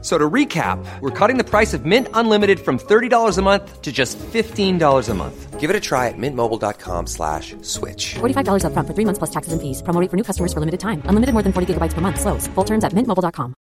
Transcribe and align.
So 0.00 0.16
to 0.16 0.30
recap, 0.30 0.78
we're 1.00 1.10
cutting 1.10 1.38
the 1.38 1.44
price 1.44 1.74
of 1.74 1.84
Mint 1.84 2.06
Unlimited 2.14 2.60
from 2.60 2.78
$30 2.78 3.36
a 3.36 3.42
month 3.42 3.82
to 3.82 3.90
just 3.90 4.16
$15 4.18 5.08
a 5.08 5.14
month. 5.14 5.58
Give 5.58 5.70
it 5.70 5.74
a 5.74 5.80
try 5.80 6.06
at 6.06 6.14
mintmobile.com 6.16 7.08
slash 7.08 7.56
switch. 7.62 8.14
$45 8.20 8.62
upfront 8.62 8.86
for 8.86 8.94
three 8.94 9.04
months 9.04 9.18
plus 9.18 9.30
taxes 9.30 9.52
and 9.52 9.60
fees. 9.60 9.82
Promo 9.82 10.00
rate 10.00 10.08
for 10.08 10.16
new 10.16 10.22
customers 10.22 10.52
for 10.52 10.60
limited 10.60 10.78
time. 10.78 11.02
Unlimited 11.06 11.32
more 11.34 11.42
than 11.42 11.52
40 11.52 11.74
gigabytes 11.74 11.94
per 11.94 12.00
month. 12.00 12.20
Slows. 12.20 12.46
Full 12.54 12.64
terms 12.64 12.84
at 12.84 12.92
mintmobile.com. 12.92 13.54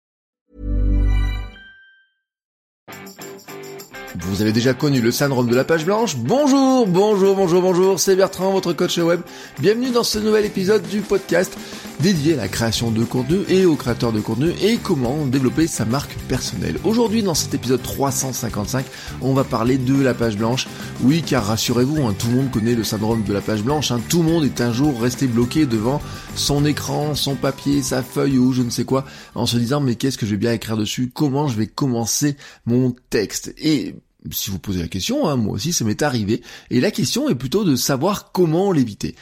Vous 4.19 4.43
avez 4.43 4.53
déjà 4.53 4.75
connu 4.75 5.01
le 5.01 5.11
syndrome 5.13 5.49
de 5.49 5.55
la 5.55 5.65
page 5.65 5.85
blanche? 5.85 6.17
Bonjour, 6.17 6.87
bonjour, 6.87 7.37
bonjour, 7.37 7.63
bonjour, 7.63 8.01
c'est 8.01 8.17
Bertrand, 8.17 8.51
votre 8.51 8.73
coach 8.73 8.99
web. 8.99 9.21
Bienvenue 9.59 9.91
dans 9.91 10.03
ce 10.03 10.19
nouvel 10.19 10.45
épisode 10.45 10.83
du 10.83 11.01
podcast 11.01 11.57
dédié 12.01 12.35
à 12.35 12.37
la 12.37 12.49
création 12.49 12.91
de 12.91 13.05
contenu 13.05 13.39
et 13.49 13.65
aux 13.65 13.77
créateurs 13.77 14.13
de 14.13 14.21
contenu 14.21 14.51
et 14.63 14.77
comment 14.77 15.27
développer 15.27 15.67
sa 15.67 15.85
marque 15.85 16.17
personnelle. 16.29 16.79
Aujourd'hui, 16.85 17.23
dans 17.23 17.35
cet 17.35 17.55
épisode 17.55 17.83
355, 17.83 18.85
on 19.23 19.35
va 19.35 19.45
parler 19.45 19.79
de 19.79 20.01
la 20.03 20.15
page 20.15 20.37
blanche. 20.37 20.69
Oui, 21.03 21.23
car 21.23 21.47
rassurez-vous, 21.47 22.07
hein, 22.07 22.15
tout 22.19 22.29
le 22.29 22.35
monde 22.35 22.51
connaît 22.51 22.75
le 22.75 22.85
syndrome 22.85 23.23
de 23.23 23.33
la 23.33 23.41
page 23.41 23.63
blanche. 23.63 23.91
Hein. 23.91 24.01
tout 24.09 24.23
le 24.23 24.31
monde 24.31 24.45
est 24.45 24.61
un 24.61 24.73
jour 24.73 25.01
resté 25.01 25.27
bloqué 25.27 25.67
devant 25.67 26.01
son 26.35 26.65
écran, 26.65 27.15
son 27.15 27.35
papier, 27.35 27.83
sa 27.83 28.03
feuille 28.03 28.39
ou 28.39 28.53
je 28.53 28.63
ne 28.63 28.71
sais 28.71 28.85
quoi, 28.85 29.05
en 29.35 29.47
se 29.47 29.57
disant 29.57 29.81
mais 29.81 29.95
qu'est-ce 29.95 30.19
que 30.19 30.27
je 30.27 30.33
vais 30.33 30.37
bien 30.37 30.53
écrire 30.53 30.77
dessus? 30.77 31.11
Comment 31.13 31.49
je 31.49 31.57
vais 31.57 31.67
commencer 31.67 32.37
mon 32.67 32.95
texte? 33.11 33.55
Et 33.59 33.95
si 34.33 34.51
vous 34.51 34.59
posez 34.59 34.81
la 34.81 34.89
question, 34.89 35.29
hein, 35.29 35.37
moi 35.37 35.55
aussi 35.55 35.73
ça 35.73 35.85
m'est 35.85 36.03
arrivé. 36.03 36.43
Et 36.71 36.81
la 36.81 36.91
question 36.91 37.29
est 37.29 37.35
plutôt 37.35 37.65
de 37.65 37.77
savoir 37.77 38.33
comment 38.33 38.73
l'éviter. 38.73 39.15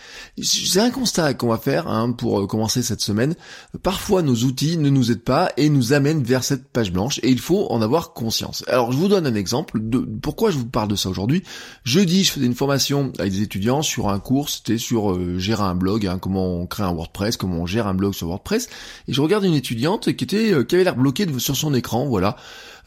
C'est 0.42 0.80
un 0.80 0.90
constat 0.90 1.34
qu'on 1.34 1.48
va 1.48 1.58
faire 1.58 1.88
hein, 1.88 2.12
pour 2.12 2.40
euh, 2.40 2.46
commencer 2.46 2.82
cette 2.82 3.00
semaine. 3.00 3.34
Parfois 3.82 4.22
nos 4.22 4.34
outils 4.34 4.76
ne 4.76 4.90
nous 4.90 5.10
aident 5.10 5.22
pas 5.22 5.50
et 5.56 5.68
nous 5.68 5.92
amènent 5.92 6.22
vers 6.22 6.44
cette 6.44 6.68
page 6.68 6.92
blanche 6.92 7.20
et 7.22 7.30
il 7.30 7.40
faut 7.40 7.66
en 7.70 7.82
avoir 7.82 8.12
conscience. 8.12 8.64
Alors 8.68 8.92
je 8.92 8.96
vous 8.96 9.08
donne 9.08 9.26
un 9.26 9.34
exemple 9.34 9.78
de 9.80 9.98
pourquoi 9.98 10.50
je 10.50 10.58
vous 10.58 10.66
parle 10.66 10.88
de 10.88 10.96
ça 10.96 11.08
aujourd'hui. 11.08 11.42
Jeudi 11.84 12.24
je 12.24 12.32
faisais 12.32 12.46
une 12.46 12.54
formation 12.54 13.12
avec 13.18 13.32
des 13.32 13.42
étudiants 13.42 13.82
sur 13.82 14.08
un 14.08 14.18
cours, 14.18 14.48
c'était 14.48 14.78
sur 14.78 15.12
euh, 15.12 15.38
gérer 15.38 15.62
un 15.62 15.74
blog, 15.74 16.06
hein, 16.06 16.18
comment 16.18 16.56
on 16.56 16.66
crée 16.66 16.84
un 16.84 16.92
WordPress, 16.92 17.36
comment 17.36 17.58
on 17.58 17.66
gère 17.66 17.86
un 17.86 17.94
blog 17.94 18.14
sur 18.14 18.28
WordPress. 18.28 18.68
Et 19.08 19.12
je 19.12 19.20
regarde 19.20 19.44
une 19.44 19.54
étudiante 19.54 20.14
qui 20.14 20.24
était 20.24 20.52
euh, 20.52 20.64
qui 20.64 20.74
avait 20.74 20.84
l'air 20.84 20.96
bloquée 20.96 21.26
sur 21.38 21.56
son 21.56 21.74
écran, 21.74 22.06
voilà. 22.06 22.36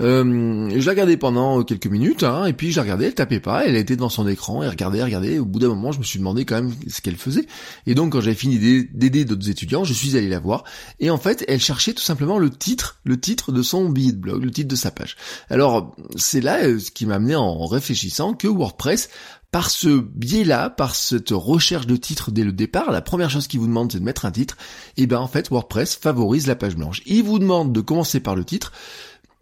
Euh, 0.02 0.70
je 0.76 0.86
la 0.86 0.92
regardais 0.92 1.18
pendant 1.18 1.64
quelques 1.64 1.88
minutes, 1.88 2.24
hein, 2.24 2.46
et 2.46 2.54
puis 2.54 2.72
je 2.72 2.78
la 2.78 2.84
regardais, 2.84 3.06
elle 3.08 3.16
tapait 3.16 3.40
pas, 3.40 3.66
elle 3.66 3.76
était 3.76 3.96
devant 3.96 4.10
son 4.10 4.28
écran, 4.28 4.64
elle 4.64 4.70
regardait, 4.70 5.00
elle 5.00 5.06
regardait. 5.06 5.40
Au 5.40 5.46
bout 5.46 5.60
d'un 5.60 5.70
moment, 5.70 5.92
je 5.92 6.00
me 6.00 6.04
suis 6.04 6.20
demandé 6.20 6.46
quand 6.46 6.56
même 6.56 6.74
ce 6.88 7.02
qu'elle 7.02 7.16
faisait. 7.16 7.46
Et 7.86 7.96
donc, 7.96 8.14
quand 8.14 8.22
j'avais 8.22 8.36
fini 8.36 8.58
d'aider 8.60 9.26
d'autres 9.26 9.50
étudiants, 9.50 9.84
je 9.84 9.94
suis 9.94 10.18
allé 10.18 10.30
la 10.30 10.40
voir. 10.40 10.64
Et 11.00 11.10
en 11.10 11.18
fait, 11.18 11.44
elle 11.48 11.60
cherchait 11.60 11.94
tout 11.94 12.04
simplement 12.04 12.38
le 12.38 12.50
titre, 12.50 13.00
le 13.04 13.20
titre 13.20 13.52
de 13.52 13.62
son 13.62 13.90
billet 13.90 14.12
de 14.12 14.18
blog, 14.18 14.44
le 14.44 14.52
titre 14.52 14.68
de 14.68 14.76
sa 14.76 14.92
page. 14.92 15.16
Alors, 15.50 15.96
c'est 16.16 16.42
là 16.42 16.64
euh, 16.64 16.80
ce 16.80 16.92
qui 16.92 17.06
m'a 17.06 17.16
amené 17.16 17.36
en 17.36 17.66
réfléchissant 17.66 18.34
que 18.34 18.48
WordPress 18.48 19.10
par 19.52 19.70
ce 19.70 20.00
biais-là, 20.00 20.70
par 20.70 20.94
cette 20.94 21.30
recherche 21.32 21.88
de 21.88 21.96
titre 21.96 22.32
dès 22.32 22.44
le 22.44 22.52
départ, 22.52 22.92
la 22.92 23.02
première 23.02 23.30
chose 23.30 23.48
qu'il 23.48 23.60
vous 23.60 23.68
demande 23.68 23.92
c'est 23.92 24.00
de 24.00 24.04
mettre 24.04 24.26
un 24.26 24.32
titre, 24.32 24.58
et 24.98 25.08
ben 25.08 25.20
en 25.20 25.28
fait 25.28 25.50
WordPress 25.50 25.96
favorise 25.96 26.48
la 26.48 26.56
page 26.56 26.76
blanche. 26.76 27.02
Il 27.06 27.24
vous 27.24 27.40
demande 27.40 27.72
de 27.72 27.82
commencer 27.82 28.20
par 28.20 28.36
le 28.36 28.44
titre, 28.44 28.74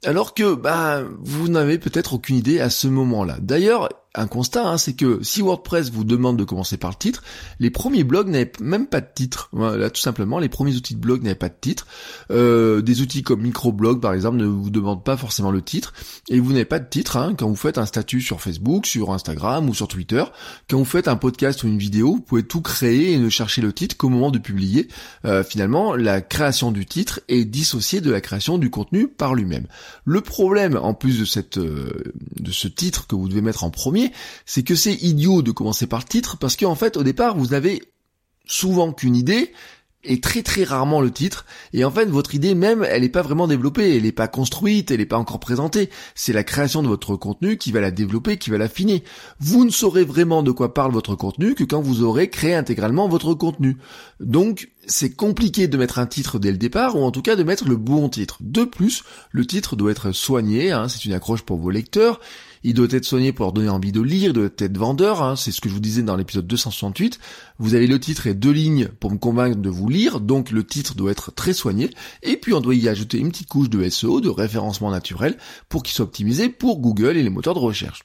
alors 0.05 0.33
que 0.33 0.53
bah 0.53 1.01
vous 1.19 1.47
n'avez 1.47 1.77
peut-être 1.77 2.13
aucune 2.13 2.35
idée 2.37 2.59
à 2.59 2.69
ce 2.69 2.87
moment-là. 2.87 3.37
D'ailleurs, 3.39 3.89
un 4.15 4.27
constat, 4.27 4.67
hein, 4.67 4.77
c'est 4.77 4.93
que 4.93 5.19
si 5.23 5.41
WordPress 5.41 5.91
vous 5.91 6.03
demande 6.03 6.37
de 6.37 6.43
commencer 6.43 6.77
par 6.77 6.91
le 6.91 6.95
titre, 6.95 7.23
les 7.59 7.69
premiers 7.69 8.03
blogs 8.03 8.27
n'avaient 8.27 8.51
même 8.59 8.87
pas 8.87 9.01
de 9.01 9.07
titre. 9.13 9.49
Voilà, 9.51 9.89
tout 9.89 10.01
simplement, 10.01 10.39
les 10.39 10.49
premiers 10.49 10.75
outils 10.75 10.95
de 10.95 10.99
blog 10.99 11.23
n'avaient 11.23 11.35
pas 11.35 11.49
de 11.49 11.55
titre. 11.59 11.87
Euh, 12.31 12.81
des 12.81 13.01
outils 13.01 13.23
comme 13.23 13.41
Microblog, 13.41 14.01
par 14.01 14.13
exemple, 14.13 14.37
ne 14.37 14.45
vous 14.45 14.69
demandent 14.69 15.03
pas 15.03 15.17
forcément 15.17 15.51
le 15.51 15.61
titre. 15.61 15.93
Et 16.29 16.39
vous 16.39 16.51
n'avez 16.51 16.65
pas 16.65 16.79
de 16.79 16.87
titre 16.87 17.17
hein, 17.17 17.35
quand 17.37 17.47
vous 17.47 17.55
faites 17.55 17.77
un 17.77 17.85
statut 17.85 18.21
sur 18.21 18.41
Facebook, 18.41 18.85
sur 18.85 19.11
Instagram 19.11 19.69
ou 19.69 19.73
sur 19.73 19.87
Twitter. 19.87 20.23
Quand 20.69 20.77
vous 20.77 20.85
faites 20.85 21.07
un 21.07 21.15
podcast 21.15 21.63
ou 21.63 21.67
une 21.67 21.77
vidéo, 21.77 22.15
vous 22.15 22.21
pouvez 22.21 22.43
tout 22.43 22.61
créer 22.61 23.13
et 23.13 23.17
ne 23.17 23.29
chercher 23.29 23.61
le 23.61 23.73
titre 23.73 23.97
qu'au 23.97 24.09
moment 24.09 24.31
de 24.31 24.39
publier. 24.39 24.87
Euh, 25.25 25.43
finalement, 25.43 25.95
la 25.95 26.21
création 26.21 26.71
du 26.71 26.85
titre 26.85 27.21
est 27.27 27.45
dissociée 27.45 28.01
de 28.01 28.11
la 28.11 28.21
création 28.21 28.57
du 28.57 28.69
contenu 28.69 29.07
par 29.07 29.35
lui-même. 29.35 29.67
Le 30.05 30.21
problème, 30.21 30.77
en 30.81 30.93
plus 30.93 31.19
de 31.19 31.25
euh, 31.57 31.89
de 32.39 32.51
ce 32.51 32.67
titre 32.67 33.07
que 33.07 33.15
vous 33.15 33.27
devez 33.27 33.41
mettre 33.41 33.63
en 33.63 33.69
premier, 33.69 34.04
c'est 34.45 34.63
que 34.63 34.75
c'est 34.75 34.95
idiot 34.95 35.41
de 35.41 35.51
commencer 35.51 35.87
par 35.87 35.99
le 35.99 36.05
titre 36.05 36.37
parce 36.37 36.55
qu'en 36.55 36.75
fait 36.75 36.97
au 36.97 37.03
départ 37.03 37.37
vous 37.37 37.47
n'avez 37.47 37.81
souvent 38.45 38.91
qu'une 38.91 39.15
idée 39.15 39.51
et 40.05 40.21
très 40.21 40.43
très 40.43 40.63
rarement 40.63 41.01
le 41.01 41.11
titre. 41.11 41.45
Et 41.73 41.83
en 41.83 41.91
fait, 41.91 42.05
votre 42.05 42.35
idée 42.35 42.55
même, 42.55 42.85
elle 42.87 43.01
n'est 43.01 43.09
pas 43.09 43.21
vraiment 43.21 43.47
développée, 43.47 43.95
elle 43.95 44.03
n'est 44.03 44.11
pas 44.11 44.27
construite, 44.27 44.91
elle 44.91 44.99
n'est 44.99 45.05
pas 45.05 45.17
encore 45.17 45.39
présentée. 45.39 45.89
C'est 46.13 46.33
la 46.33 46.43
création 46.43 46.83
de 46.83 46.87
votre 46.87 47.15
contenu 47.15 47.57
qui 47.57 47.71
va 47.71 47.81
la 47.81 47.91
développer, 47.91 48.37
qui 48.37 48.49
va 48.49 48.57
l'affiner. 48.57 49.03
Vous 49.39 49.65
ne 49.65 49.71
saurez 49.71 50.03
vraiment 50.03 50.43
de 50.43 50.51
quoi 50.51 50.73
parle 50.73 50.91
votre 50.91 51.15
contenu 51.15 51.55
que 51.55 51.63
quand 51.63 51.81
vous 51.81 52.03
aurez 52.03 52.29
créé 52.29 52.53
intégralement 52.53 53.07
votre 53.07 53.33
contenu. 53.33 53.77
Donc, 54.19 54.69
c'est 54.87 55.15
compliqué 55.15 55.67
de 55.67 55.77
mettre 55.77 55.99
un 55.99 56.05
titre 56.05 56.39
dès 56.39 56.51
le 56.51 56.57
départ, 56.57 56.95
ou 56.95 57.03
en 57.03 57.11
tout 57.11 57.21
cas 57.21 57.35
de 57.35 57.43
mettre 57.43 57.67
le 57.67 57.75
bon 57.75 58.07
titre. 58.09 58.37
De 58.41 58.63
plus, 58.63 59.03
le 59.31 59.45
titre 59.45 59.75
doit 59.75 59.91
être 59.91 60.11
soigné, 60.11 60.71
hein, 60.71 60.87
c'est 60.87 61.05
une 61.05 61.13
accroche 61.13 61.41
pour 61.41 61.57
vos 61.57 61.71
lecteurs, 61.71 62.19
il 62.65 62.73
doit 62.73 62.87
être 62.89 63.05
soigné 63.05 63.31
pour 63.31 63.45
leur 63.45 63.53
donner 63.53 63.69
envie 63.69 63.91
de 63.91 64.01
lire, 64.01 64.31
il 64.31 64.33
doit 64.33 64.49
être 64.57 64.77
vendeur, 64.77 65.21
hein, 65.21 65.35
c'est 65.35 65.51
ce 65.51 65.61
que 65.61 65.69
je 65.69 65.75
vous 65.75 65.79
disais 65.79 66.01
dans 66.01 66.15
l'épisode 66.15 66.47
268. 66.47 67.19
Vous 67.59 67.75
avez 67.75 67.85
le 67.85 67.99
titre 67.99 68.25
et 68.25 68.33
deux 68.33 68.51
lignes 68.51 68.87
pour 68.99 69.11
me 69.11 69.19
convaincre 69.19 69.57
de 69.57 69.69
vous 69.69 69.87
lire, 69.87 70.19
donc 70.19 70.49
le 70.49 70.65
titre 70.65 70.95
doit 70.95 71.11
être 71.11 71.31
très 71.31 71.53
soigné, 71.53 71.91
et 72.23 72.37
puis 72.37 72.53
on 72.53 72.61
doit 72.61 72.73
y 72.73 72.89
ajouter 72.89 73.19
une 73.19 73.29
petite 73.29 73.49
couche 73.49 73.69
de 73.69 73.87
SEO, 73.87 74.19
de 74.19 74.29
référencement 74.29 74.89
naturel, 74.89 75.37
pour 75.69 75.83
qu'il 75.83 75.93
soit 75.93 76.05
optimisé 76.05 76.49
pour 76.49 76.79
Google 76.79 77.17
et 77.17 77.23
les 77.23 77.29
moteurs 77.29 77.53
de 77.53 77.59
recherche. 77.59 78.03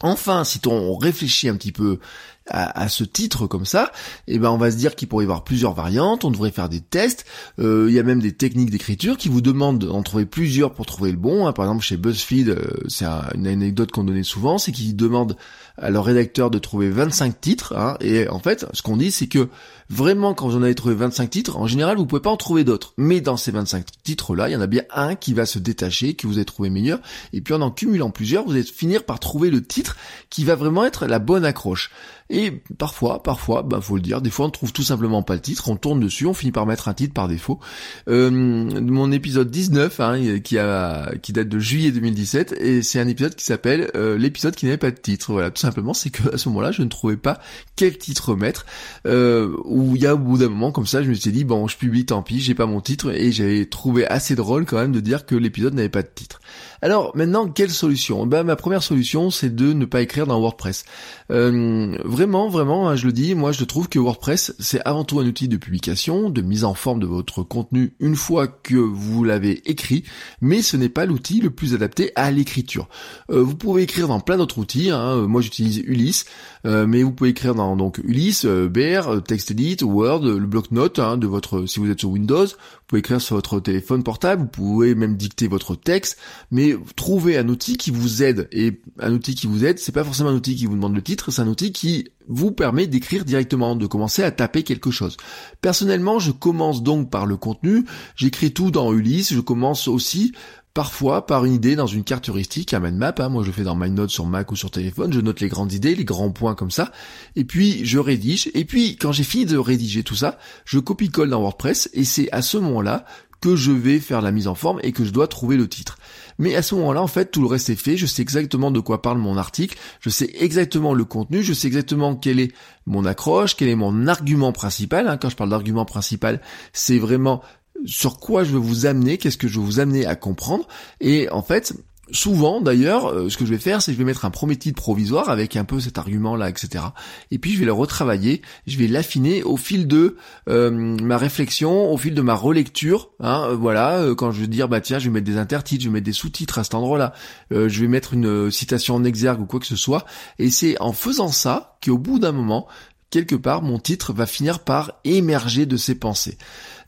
Enfin, 0.00 0.44
si 0.44 0.60
on 0.66 0.96
réfléchit 0.96 1.48
un 1.48 1.56
petit 1.56 1.72
peu 1.72 1.98
à, 2.48 2.88
ce 2.88 3.04
titre 3.04 3.46
comme 3.46 3.64
ça, 3.64 3.92
eh 4.26 4.38
ben 4.38 4.50
on 4.50 4.58
va 4.58 4.70
se 4.70 4.76
dire 4.76 4.94
qu'il 4.94 5.08
pourrait 5.08 5.24
y 5.24 5.26
avoir 5.26 5.44
plusieurs 5.44 5.74
variantes, 5.74 6.24
on 6.24 6.30
devrait 6.30 6.50
faire 6.50 6.68
des 6.68 6.80
tests, 6.80 7.24
euh, 7.60 7.86
il 7.88 7.94
y 7.94 7.98
a 7.98 8.02
même 8.02 8.20
des 8.20 8.32
techniques 8.32 8.70
d'écriture 8.70 9.16
qui 9.16 9.28
vous 9.28 9.40
demandent 9.40 9.78
d'en 9.78 10.02
trouver 10.02 10.26
plusieurs 10.26 10.72
pour 10.72 10.86
trouver 10.86 11.12
le 11.12 11.18
bon. 11.18 11.46
Hein. 11.46 11.52
Par 11.52 11.66
exemple 11.66 11.84
chez 11.84 11.96
BuzzFeed, 11.96 12.48
euh, 12.48 12.64
c'est 12.88 13.06
une 13.34 13.46
anecdote 13.46 13.92
qu'on 13.92 14.04
donnait 14.04 14.22
souvent, 14.22 14.58
c'est 14.58 14.72
qu'ils 14.72 14.96
demandent 14.96 15.36
à 15.78 15.90
leur 15.90 16.04
rédacteur 16.04 16.50
de 16.50 16.58
trouver 16.58 16.90
25 16.90 17.40
titres, 17.40 17.74
hein, 17.76 17.96
et 18.00 18.28
en 18.28 18.40
fait 18.40 18.66
ce 18.72 18.82
qu'on 18.82 18.96
dit 18.96 19.10
c'est 19.10 19.28
que 19.28 19.48
vraiment 19.88 20.34
quand 20.34 20.48
vous 20.48 20.56
en 20.56 20.62
avez 20.62 20.74
trouvé 20.74 20.94
25 20.94 21.30
titres, 21.30 21.56
en 21.56 21.66
général 21.66 21.96
vous 21.96 22.06
pouvez 22.06 22.22
pas 22.22 22.30
en 22.30 22.36
trouver 22.36 22.64
d'autres. 22.64 22.92
Mais 22.96 23.20
dans 23.20 23.36
ces 23.36 23.52
25 23.52 23.86
titres 24.02 24.34
là, 24.34 24.48
il 24.48 24.52
y 24.52 24.56
en 24.56 24.60
a 24.60 24.66
bien 24.66 24.82
un 24.94 25.14
qui 25.14 25.32
va 25.32 25.46
se 25.46 25.58
détacher, 25.58 26.14
que 26.14 26.26
vous 26.26 26.36
avez 26.36 26.44
trouvé 26.44 26.70
meilleur, 26.70 27.00
et 27.32 27.40
puis 27.40 27.54
en 27.54 27.62
en 27.62 27.70
cumulant 27.70 28.10
plusieurs, 28.10 28.44
vous 28.44 28.52
allez 28.52 28.64
finir 28.64 29.04
par 29.04 29.20
trouver 29.20 29.48
le 29.48 29.62
titre 29.62 29.96
qui 30.28 30.44
va 30.44 30.56
vraiment 30.56 30.84
être 30.84 31.06
la 31.06 31.20
bonne 31.20 31.44
accroche. 31.44 31.90
Et 32.34 32.62
parfois, 32.78 33.22
parfois, 33.22 33.62
bah 33.62 33.82
faut 33.82 33.96
le 33.96 34.00
dire, 34.00 34.22
des 34.22 34.30
fois 34.30 34.46
on 34.46 34.50
trouve 34.50 34.72
tout 34.72 34.82
simplement 34.82 35.22
pas 35.22 35.34
le 35.34 35.40
titre, 35.40 35.68
on 35.68 35.76
tourne 35.76 36.00
dessus, 36.00 36.24
on 36.24 36.32
finit 36.32 36.50
par 36.50 36.64
mettre 36.64 36.88
un 36.88 36.94
titre 36.94 37.12
par 37.12 37.28
défaut. 37.28 37.60
Euh, 38.08 38.30
mon 38.30 39.12
épisode 39.12 39.50
19, 39.50 40.00
hein, 40.00 40.38
qui 40.42 40.56
a 40.56 41.12
qui 41.20 41.34
date 41.34 41.50
de 41.50 41.58
juillet 41.58 41.92
2017, 41.92 42.54
et 42.58 42.82
c'est 42.82 42.98
un 42.98 43.06
épisode 43.06 43.34
qui 43.34 43.44
s'appelle 43.44 43.90
euh, 43.96 44.16
l'épisode 44.16 44.54
qui 44.54 44.64
n'avait 44.64 44.78
pas 44.78 44.90
de 44.90 44.96
titre. 44.96 45.30
Voilà, 45.30 45.50
tout 45.50 45.60
simplement, 45.60 45.92
c'est 45.92 46.08
que 46.08 46.34
à 46.34 46.38
ce 46.38 46.48
moment-là, 46.48 46.72
je 46.72 46.80
ne 46.80 46.88
trouvais 46.88 47.18
pas 47.18 47.38
quel 47.76 47.98
titre 47.98 48.34
mettre. 48.34 48.64
Euh, 49.06 49.54
où 49.66 49.94
il 49.94 50.00
y 50.00 50.06
a 50.06 50.14
au 50.14 50.18
bout 50.18 50.38
d'un 50.38 50.48
moment 50.48 50.72
comme 50.72 50.86
ça, 50.86 51.02
je 51.02 51.10
me 51.10 51.14
suis 51.14 51.32
dit 51.32 51.44
bon, 51.44 51.68
je 51.68 51.76
publie, 51.76 52.06
tant 52.06 52.22
pis, 52.22 52.40
j'ai 52.40 52.54
pas 52.54 52.64
mon 52.64 52.80
titre, 52.80 53.12
et 53.14 53.30
j'avais 53.30 53.66
trouvé 53.66 54.06
assez 54.06 54.36
drôle 54.36 54.64
quand 54.64 54.78
même 54.78 54.92
de 54.92 55.00
dire 55.00 55.26
que 55.26 55.34
l'épisode 55.34 55.74
n'avait 55.74 55.90
pas 55.90 56.02
de 56.02 56.10
titre. 56.14 56.40
Alors 56.80 57.14
maintenant, 57.14 57.46
quelle 57.46 57.70
solution? 57.70 58.26
Ben 58.26 58.42
ma 58.42 58.56
première 58.56 58.82
solution, 58.82 59.30
c'est 59.30 59.54
de 59.54 59.74
ne 59.74 59.84
pas 59.84 60.00
écrire 60.00 60.26
dans 60.26 60.40
WordPress. 60.40 60.84
Euh, 61.30 61.96
vraiment, 62.26 62.88
hein, 62.88 62.96
je 62.96 63.06
le 63.06 63.12
dis, 63.12 63.34
moi 63.34 63.52
je 63.52 63.64
trouve 63.64 63.88
que 63.88 63.98
WordPress, 63.98 64.54
c'est 64.58 64.80
avant 64.84 65.04
tout 65.04 65.18
un 65.20 65.26
outil 65.26 65.48
de 65.48 65.56
publication, 65.56 66.30
de 66.30 66.40
mise 66.40 66.64
en 66.64 66.74
forme 66.74 67.00
de 67.00 67.06
votre 67.06 67.42
contenu 67.42 67.94
une 68.00 68.16
fois 68.16 68.46
que 68.46 68.76
vous 68.76 69.24
l'avez 69.24 69.68
écrit, 69.70 70.04
mais 70.40 70.62
ce 70.62 70.76
n'est 70.76 70.88
pas 70.88 71.06
l'outil 71.06 71.40
le 71.40 71.50
plus 71.50 71.74
adapté 71.74 72.12
à 72.14 72.30
l'écriture. 72.30 72.88
Euh, 73.30 73.42
vous 73.42 73.56
pouvez 73.56 73.82
écrire 73.82 74.08
dans 74.08 74.20
plein 74.20 74.36
d'autres 74.36 74.58
outils, 74.58 74.90
hein. 74.90 75.26
moi 75.26 75.40
j'utilise 75.40 75.78
Ulysse, 75.78 76.24
euh, 76.66 76.86
mais 76.86 77.02
vous 77.02 77.12
pouvez 77.12 77.30
écrire 77.30 77.54
dans 77.54 77.76
donc 77.76 77.98
Ulysse, 77.98 78.46
Bear, 78.46 79.22
TextEdit, 79.22 79.78
Word, 79.82 80.24
le 80.24 80.46
bloc-notes 80.46 80.98
hein, 80.98 81.16
de 81.16 81.26
votre, 81.26 81.66
si 81.66 81.80
vous 81.80 81.90
êtes 81.90 82.00
sur 82.00 82.10
Windows, 82.10 82.46
vous 82.46 82.86
pouvez 82.86 83.00
écrire 83.00 83.20
sur 83.20 83.36
votre 83.36 83.58
téléphone 83.60 84.02
portable, 84.02 84.42
vous 84.42 84.48
pouvez 84.48 84.94
même 84.94 85.16
dicter 85.16 85.48
votre 85.48 85.74
texte, 85.74 86.18
mais 86.50 86.76
trouver 86.96 87.38
un 87.38 87.48
outil 87.48 87.76
qui 87.76 87.90
vous 87.90 88.22
aide. 88.22 88.48
Et 88.52 88.80
un 88.98 89.12
outil 89.12 89.34
qui 89.34 89.46
vous 89.46 89.64
aide, 89.64 89.78
c'est 89.78 89.92
pas 89.92 90.04
forcément 90.04 90.30
un 90.30 90.34
outil 90.34 90.56
qui 90.56 90.66
vous 90.66 90.74
demande 90.74 90.94
le 90.94 91.02
titre, 91.02 91.30
c'est 91.30 91.42
un 91.42 91.48
outil 91.48 91.72
qui 91.72 92.11
vous 92.28 92.52
permet 92.52 92.86
d'écrire 92.86 93.24
directement, 93.24 93.76
de 93.76 93.86
commencer 93.86 94.22
à 94.22 94.30
taper 94.30 94.62
quelque 94.62 94.90
chose. 94.90 95.16
Personnellement, 95.60 96.18
je 96.18 96.32
commence 96.32 96.82
donc 96.82 97.10
par 97.10 97.26
le 97.26 97.36
contenu, 97.36 97.84
j'écris 98.16 98.52
tout 98.52 98.70
dans 98.70 98.92
Ulysse, 98.92 99.32
je 99.32 99.40
commence 99.40 99.88
aussi 99.88 100.32
parfois 100.74 101.26
par 101.26 101.44
une 101.44 101.52
idée 101.52 101.76
dans 101.76 101.86
une 101.86 102.04
carte 102.04 102.28
heuristique, 102.28 102.72
un 102.72 102.80
mind 102.80 102.96
map, 102.96 103.14
hein, 103.18 103.28
moi 103.28 103.42
je 103.44 103.50
fais 103.50 103.62
dans 103.62 103.74
MindNote 103.74 104.10
sur 104.10 104.26
Mac 104.26 104.50
ou 104.52 104.56
sur 104.56 104.70
téléphone, 104.70 105.12
je 105.12 105.20
note 105.20 105.40
les 105.40 105.48
grandes 105.48 105.72
idées, 105.72 105.94
les 105.94 106.04
grands 106.04 106.30
points 106.30 106.54
comme 106.54 106.70
ça, 106.70 106.92
et 107.36 107.44
puis 107.44 107.84
je 107.84 107.98
rédige, 107.98 108.50
et 108.54 108.64
puis 108.64 108.96
quand 108.96 109.12
j'ai 109.12 109.24
fini 109.24 109.44
de 109.44 109.58
rédiger 109.58 110.02
tout 110.02 110.14
ça, 110.14 110.38
je 110.64 110.78
copie-colle 110.78 111.28
dans 111.28 111.40
WordPress, 111.40 111.90
et 111.92 112.04
c'est 112.04 112.30
à 112.32 112.40
ce 112.40 112.56
moment-là 112.58 113.04
que 113.42 113.56
je 113.56 113.72
vais 113.72 113.98
faire 113.98 114.22
la 114.22 114.32
mise 114.32 114.48
en 114.48 114.54
forme 114.54 114.80
et 114.82 114.92
que 114.92 115.04
je 115.04 115.10
dois 115.10 115.28
trouver 115.28 115.58
le 115.58 115.68
titre. 115.68 115.98
Mais 116.38 116.54
à 116.54 116.62
ce 116.62 116.74
moment-là, 116.76 117.02
en 117.02 117.06
fait, 117.08 117.30
tout 117.30 117.42
le 117.42 117.48
reste 117.48 117.68
est 117.68 117.76
fait. 117.76 117.98
Je 117.98 118.06
sais 118.06 118.22
exactement 118.22 118.70
de 118.70 118.80
quoi 118.80 119.02
parle 119.02 119.18
mon 119.18 119.36
article. 119.36 119.76
Je 120.00 120.08
sais 120.08 120.30
exactement 120.38 120.94
le 120.94 121.04
contenu. 121.04 121.42
Je 121.42 121.52
sais 121.52 121.66
exactement 121.66 122.16
quel 122.16 122.40
est 122.40 122.52
mon 122.86 123.04
accroche, 123.04 123.56
quel 123.56 123.68
est 123.68 123.74
mon 123.74 124.06
argument 124.06 124.52
principal. 124.52 125.08
Hein. 125.08 125.18
Quand 125.18 125.28
je 125.28 125.36
parle 125.36 125.50
d'argument 125.50 125.84
principal, 125.84 126.40
c'est 126.72 126.98
vraiment 126.98 127.42
sur 127.84 128.18
quoi 128.18 128.44
je 128.44 128.52
veux 128.52 128.58
vous 128.58 128.86
amener, 128.86 129.18
qu'est-ce 129.18 129.36
que 129.36 129.48
je 129.48 129.58
veux 129.58 129.64
vous 129.64 129.80
amener 129.80 130.06
à 130.06 130.14
comprendre. 130.14 130.68
Et 131.00 131.28
en 131.30 131.42
fait, 131.42 131.74
souvent 132.10 132.60
d'ailleurs, 132.60 133.06
euh, 133.06 133.28
ce 133.28 133.36
que 133.36 133.46
je 133.46 133.50
vais 133.50 133.58
faire, 133.58 133.80
c'est 133.80 133.92
que 133.92 133.94
je 133.94 133.98
vais 133.98 134.04
mettre 134.04 134.24
un 134.24 134.30
premier 134.30 134.56
titre 134.56 134.80
provisoire 134.80 135.30
avec 135.30 135.56
un 135.56 135.64
peu 135.64 135.80
cet 135.80 135.98
argument-là, 135.98 136.48
etc. 136.48 136.84
Et 137.30 137.38
puis 137.38 137.52
je 137.52 137.58
vais 137.58 137.64
le 137.64 137.72
retravailler, 137.72 138.42
je 138.66 138.76
vais 138.78 138.88
l'affiner 138.88 139.42
au 139.42 139.56
fil 139.56 139.86
de 139.86 140.16
euh, 140.48 140.70
ma 140.70 141.16
réflexion, 141.16 141.92
au 141.92 141.96
fil 141.96 142.14
de 142.14 142.22
ma 142.22 142.34
relecture. 142.34 143.10
Hein, 143.20 143.46
euh, 143.48 143.54
voilà, 143.54 144.04
quand 144.16 144.32
je 144.32 144.40
vais 144.40 144.46
dire 144.48 144.68
bah 144.68 144.80
tiens, 144.80 144.98
je 144.98 145.04
vais 145.04 145.12
mettre 145.12 145.26
des 145.26 145.38
intertitres, 145.38 145.84
je 145.84 145.88
vais 145.88 145.94
mettre 145.94 146.06
des 146.06 146.12
sous-titres 146.12 146.58
à 146.58 146.64
cet 146.64 146.74
endroit-là, 146.74 147.12
je 147.50 147.80
vais 147.80 147.88
mettre 147.88 148.14
une 148.14 148.50
citation 148.50 148.96
en 148.96 149.04
exergue 149.04 149.40
ou 149.40 149.46
quoi 149.46 149.60
que 149.60 149.66
ce 149.66 149.76
soit. 149.76 150.04
Et 150.38 150.50
c'est 150.50 150.80
en 150.80 150.92
faisant 150.92 151.28
ça 151.28 151.76
qu'au 151.84 151.98
bout 151.98 152.18
d'un 152.18 152.32
moment, 152.32 152.66
quelque 153.12 153.36
part, 153.36 153.62
mon 153.62 153.78
titre 153.78 154.12
va 154.12 154.26
finir 154.26 154.60
par 154.60 154.94
émerger 155.04 155.66
de 155.66 155.76
ses 155.76 155.94
pensées. 155.94 156.38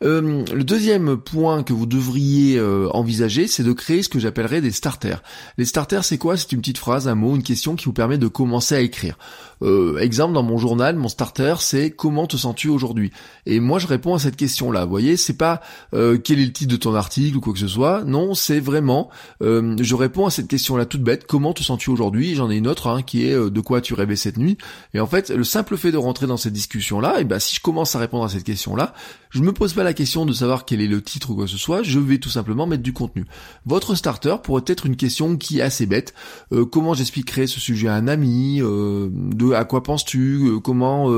Euh, 0.03 0.45
le 0.53 0.65
deuxième 0.65 1.17
point 1.17 1.63
que 1.63 1.73
vous 1.73 1.87
devriez 1.87 2.59
euh, 2.59 2.89
envisager, 2.93 3.47
c'est 3.47 3.63
de 3.63 3.73
créer 3.73 4.03
ce 4.03 4.09
que 4.09 4.19
j'appellerais 4.19 4.61
des 4.61 4.71
starters. 4.71 5.23
Les 5.57 5.65
starters, 5.65 6.05
c'est 6.05 6.19
quoi? 6.19 6.37
C'est 6.37 6.53
une 6.53 6.61
petite 6.61 6.79
phrase, 6.79 7.09
un 7.09 7.15
mot, 7.15 7.37
une 7.37 7.43
question 7.43 7.77
qui 7.77 7.85
vous 7.87 7.93
permet 7.93 8.19
de 8.19 8.27
commencer 8.27 8.75
à 8.75 8.81
écrire. 8.81 9.17
Euh, 9.63 9.99
exemple, 9.99 10.35
dans 10.35 10.43
mon 10.43 10.59
journal, 10.59 10.97
mon 10.97 11.09
starter, 11.09 11.55
c'est 11.61 11.91
comment 11.91 12.27
te 12.27 12.37
sens-tu 12.37 12.69
aujourd'hui? 12.69 13.13
Et 13.47 13.61
moi, 13.61 13.79
je 13.79 13.87
réponds 13.87 14.15
à 14.15 14.19
cette 14.19 14.37
question-là. 14.37 14.85
Vous 14.85 14.91
voyez, 14.91 15.17
c'est 15.17 15.37
pas 15.37 15.61
quel 15.93 16.41
est 16.41 16.45
le 16.45 16.53
titre 16.53 16.73
de 16.73 16.77
ton 16.77 16.95
article? 16.95 17.37
ou 17.37 17.41
quoi 17.41 17.53
que 17.53 17.59
ce 17.59 17.69
soit. 17.69 18.05
Non, 18.05 18.35
c'est 18.35 18.61
vraiment, 18.61 19.09
je 19.41 19.95
réponds 19.95 20.27
à 20.27 20.31
cette 20.31 20.49
question-là 20.49 20.87
toute 20.87 21.03
bête. 21.03 21.27
Comment 21.27 21.53
te 21.53 21.63
sens-tu 21.63 21.91
aujourd'hui? 21.91 22.35
J'en 22.35 22.51
ai 22.51 22.57
une 22.57 22.67
autre 22.67 22.89
hein, 22.89 23.03
qui 23.03 23.27
est 23.27 23.35
de 23.35 23.61
quoi 23.61 23.81
tu 23.81 23.95
rêvais 23.95 24.17
cette 24.17 24.37
nuit? 24.37 24.59
Et 24.93 25.01
en 25.01 25.07
fait, 25.07 25.31
le 25.31 25.45
simple 25.45 25.77
fait 25.77 25.93
de 25.93 25.99
dans 26.23 26.37
cette 26.37 26.53
discussion-là, 26.53 27.21
et 27.21 27.25
ben 27.25 27.39
si 27.39 27.57
je 27.57 27.61
commence 27.61 27.97
à 27.97 27.99
répondre 27.99 28.25
à 28.25 28.29
cette 28.29 28.45
question-là, 28.45 28.95
je 29.35 29.41
me 29.41 29.53
pose 29.53 29.73
pas 29.73 29.83
la 29.83 29.95
question 29.95 30.27
de 30.27 30.33
savoir 30.33 30.65
quel 30.65 30.81
est 30.81 30.87
le 30.87 31.03
titre 31.03 31.31
ou 31.31 31.35
quoi 31.35 31.47
que 31.47 31.51
ce 31.51 31.59
soit, 31.59 31.83
je 31.83 31.99
vais 31.99 32.19
tout 32.19 32.31
simplement 32.31 32.69
mettre 32.69 32.85
du 32.85 32.93
contenu. 32.93 33.27
Votre 33.67 33.97
starter 33.97 34.37
pourrait 34.43 34.63
être 34.69 34.87
une 34.87 34.95
question 34.95 35.37
qui 35.37 35.59
est 35.59 35.63
assez 35.63 35.87
bête. 35.87 36.15
Euh, 36.53 36.65
comment 36.65 36.95
j'expliquerai 36.95 37.49
ce 37.49 37.59
sujet 37.59 37.89
à 37.89 37.95
un 37.95 38.07
ami 38.07 38.61
euh, 38.63 39.09
De 39.11 39.53
à 39.53 39.65
quoi 39.65 39.83
penses-tu 39.83 40.47
euh, 40.47 40.61
Comment 40.61 41.11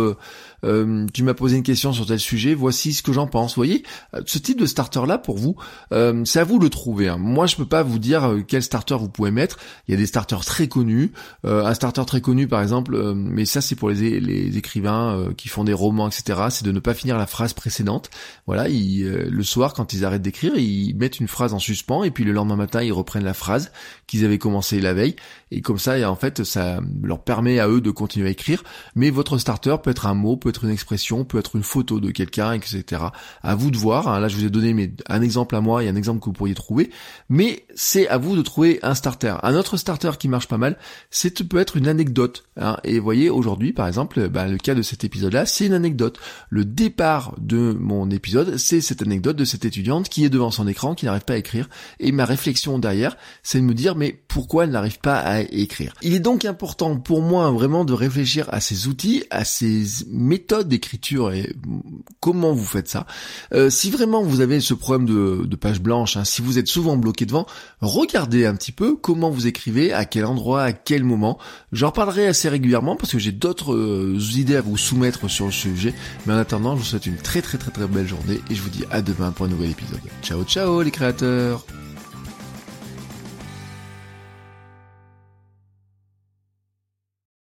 tu 1.13 1.23
m'as 1.23 1.35
posé 1.35 1.57
une 1.57 1.63
question 1.63 1.93
sur 1.93 2.07
tel 2.07 2.19
sujet, 2.19 2.55
voici 2.55 2.93
ce 2.93 3.03
que 3.03 3.13
j'en 3.13 3.29
pense. 3.29 3.55
Voyez, 3.55 3.85
ce 4.25 4.39
type 4.39 4.59
de 4.59 4.67
starter 4.67 5.07
là 5.07 5.17
pour 5.17 5.37
vous, 5.37 5.55
c'est 6.25 6.41
à 6.41 6.45
vous 6.45 6.59
de 6.59 6.65
le 6.65 6.71
trouver. 6.71 7.09
Hein. 7.09 7.19
Moi, 7.19 7.47
je 7.47 7.55
peux 7.55 7.67
pas 7.67 7.85
vous 7.85 8.01
dire 8.01 8.35
quel 8.49 8.65
starter 8.65 8.97
vous 8.99 9.09
pouvez 9.09 9.31
mettre. 9.31 9.59
Il 9.87 9.93
y 9.93 9.95
a 9.95 9.97
des 9.97 10.07
starters 10.07 10.45
très 10.45 10.67
connus. 10.67 11.13
un 11.45 11.75
starter 11.75 12.05
très 12.05 12.21
connu, 12.21 12.49
par 12.49 12.63
exemple, 12.63 13.15
mais 13.15 13.45
ça 13.45 13.61
c'est 13.61 13.77
pour 13.77 13.91
les, 13.91 14.19
les 14.19 14.57
écrivains 14.57 14.86
qui 15.37 15.49
font 15.49 15.65
des 15.65 15.73
romans, 15.73 16.09
etc. 16.09 16.41
C'est 16.51 16.65
de 16.65 16.73
ne 16.73 16.81
pas 16.81 16.95
finir 16.95 17.19
la 17.19 17.27
phrase 17.27 17.53
précédente. 17.53 18.11
Voilà, 18.47 18.69
ils, 18.69 19.07
le 19.07 19.43
soir 19.43 19.75
quand 19.75 19.93
ils 19.93 20.05
arrêtent 20.05 20.23
d'écrire, 20.23 20.57
ils 20.57 20.95
mettent 20.97 21.21
une 21.21 21.29
phrase 21.29 21.55
en 21.55 21.59
suspens 21.59 22.05
et 22.05 22.11
puis 22.11 22.25
le 22.25 22.33
lendemain 22.33 22.57
matin 22.57 22.83
ils 22.83 22.93
reprennent 22.93 23.25
la 23.25 23.35
phrase 23.35 23.71
qu'ils 24.07 24.25
avaient 24.25 24.39
commencé 24.39 24.81
la 24.81 24.95
veille. 24.95 25.17
Et 25.53 25.61
comme 25.61 25.79
ça, 25.79 26.11
en 26.11 26.17
fait, 26.17 26.43
ça 26.45 26.81
leur 27.03 27.23
permet 27.23 27.61
à 27.61 27.69
eux 27.69 27.81
de 27.81 27.91
continuer 27.91 28.29
à 28.29 28.31
écrire. 28.31 28.65
Mais 28.95 29.11
votre 29.11 29.39
starter 29.39 29.77
peut 29.83 29.91
être 29.91 30.07
un 30.07 30.15
mot, 30.15 30.37
peut 30.37 30.49
être 30.49 30.65
une 30.65 30.71
expression, 30.71 31.25
peut 31.25 31.39
être 31.39 31.57
une 31.57 31.63
photo 31.63 32.01
de 32.01 32.11
quelqu'un, 32.11 32.53
etc. 32.53 33.03
À 33.43 33.55
vous 33.55 33.71
de 33.71 33.77
voir. 33.77 34.09
Hein. 34.09 34.19
Là, 34.21 34.29
je 34.29 34.37
vous 34.37 34.45
ai 34.45 34.51
donné 34.51 34.93
un 35.09 35.23
exemple 35.23 35.55
à 35.55 35.61
moi 35.61 35.85
et 35.85 35.89
un 35.89 35.97
exemple 35.97 36.21
que 36.21 36.27
vous 36.27 36.33
pourriez 36.33 36.55
trouver. 36.55 36.91
Mais 37.29 37.65
c'est 37.75 38.09
à 38.09 38.19
vous 38.19 38.37
de 38.37 38.43
trouver 38.43 38.81
un 38.83 38.95
starter. 38.95 39.37
Un 39.43 39.55
autre 39.55 39.77
starter 39.77 40.13
qui 40.19 40.29
marche 40.29 40.49
pas 40.49 40.59
mal, 40.59 40.79
c'est 41.11 41.37
peut 41.45 41.59
être 41.59 41.77
une 41.77 41.89
anecdote. 41.89 42.45
Hein. 42.57 42.79
Et 42.83 42.99
vous 42.99 43.05
voyez, 43.05 43.31
aujourd'hui, 43.31 43.73
par 43.73 43.87
exemple, 43.87 44.29
bah, 44.29 44.47
le 44.49 44.59
cas 44.67 44.75
de 44.75 44.83
cet 44.83 45.05
épisode-là, 45.05 45.47
c'est 45.47 45.67
une 45.67 45.75
anecdote. 45.75 46.19
Le 46.51 46.65
départ 46.65 47.35
de 47.39 47.77
mon 47.79 48.11
épisode, 48.11 48.57
c'est 48.57 48.81
cette 48.81 49.01
anecdote 49.01 49.37
de 49.37 49.45
cette 49.45 49.65
étudiante 49.65 50.09
qui 50.09 50.25
est 50.25 50.29
devant 50.29 50.51
son 50.51 50.67
écran, 50.67 50.97
qui 50.97 51.05
n'arrive 51.05 51.25
pas 51.25 51.35
à 51.35 51.37
écrire. 51.37 51.69
Et 52.01 52.11
ma 52.11 52.25
réflexion 52.25 52.81
derrière, 52.81 53.17
c'est 53.45 53.61
de 53.61 53.65
me 53.65 53.75
dire, 53.75 53.95
mais 53.95 54.21
pourquoi 54.27 54.65
elle 54.65 54.71
n'arrive 54.71 54.99
pas 54.99 55.19
à 55.19 55.41
écrire? 55.41 55.95
Il 56.03 56.15
est 56.15 56.21
donc 56.21 56.45
important 56.45 56.97
pour 56.99 57.23
moi 57.23 57.51
vraiment 57.53 57.85
de 57.85 57.93
réfléchir 57.93 58.47
à 58.51 58.61
ces 58.61 58.89
outils, 58.89 59.23
à 59.31 59.45
ces 59.45 59.85
méthodes 60.09 60.69
d'écriture 60.69 61.33
et 61.33 61.55
comment 62.19 62.53
vous 62.53 62.65
faites 62.65 62.89
ça. 62.89 63.07
Euh, 63.53 63.71
si 63.71 63.91
vraiment 63.91 64.23
vous 64.23 64.41
avez 64.41 64.61
ce 64.61 64.75
problème 64.75 65.07
de, 65.07 65.57
page 65.57 65.81
blanche, 65.81 66.17
hein, 66.17 66.25
si 66.25 66.43
vous 66.43 66.59
êtes 66.59 66.67
souvent 66.67 66.97
bloqué 66.97 67.25
devant, 67.25 67.47
regardez 67.81 68.47
un 68.47 68.55
petit 68.55 68.73
peu 68.73 68.97
comment 68.97 69.31
vous 69.31 69.47
écrivez, 69.47 69.93
à 69.93 70.05
quel 70.05 70.25
endroit, 70.25 70.63
à 70.63 70.73
quel 70.73 71.05
moment. 71.05 71.39
J'en 71.73 71.93
parlerai 71.93 72.27
assez 72.27 72.49
régulièrement 72.49 72.97
parce 72.97 73.13
que 73.13 73.19
j'ai 73.19 73.33
d'autres 73.33 73.73
euh, 73.73 74.19
idées 74.35 74.56
à 74.57 74.61
vous 74.63 74.77
soumettre 74.77 75.29
sur 75.29 75.47
le 75.47 75.53
sujet. 75.53 75.95
Mais 76.27 76.35
en 76.35 76.39
attendant, 76.39 76.75
je 76.75 76.81
vous 76.81 76.87
souhaite 76.87 77.07
une 77.07 77.17
très 77.17 77.43
très 77.43 77.59
très 77.59 77.71
très 77.71 77.87
belle 77.87 78.07
journée 78.07 78.41
et 78.51 78.55
je 78.55 78.63
vous 78.63 78.71
dis 78.71 78.85
à 78.91 79.03
demain 79.03 79.33
pour 79.33 79.47
un 79.47 79.49
nouvel 79.49 79.71
épisode. 79.71 80.01
Ciao 80.23 80.45
ciao 80.45 80.83
les 80.83 80.91
créateurs 80.91 81.65